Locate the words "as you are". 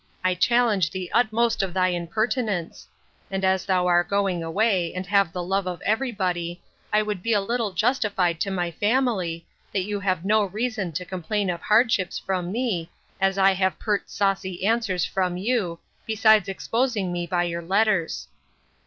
3.45-4.03